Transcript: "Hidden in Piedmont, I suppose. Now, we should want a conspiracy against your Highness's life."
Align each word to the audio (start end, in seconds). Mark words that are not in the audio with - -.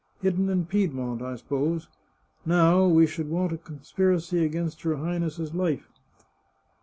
"Hidden 0.23 0.49
in 0.49 0.65
Piedmont, 0.65 1.21
I 1.21 1.35
suppose. 1.35 1.87
Now, 2.43 2.87
we 2.87 3.05
should 3.05 3.29
want 3.29 3.51
a 3.53 3.57
conspiracy 3.59 4.43
against 4.43 4.83
your 4.83 4.95
Highness's 4.97 5.53
life." 5.53 5.87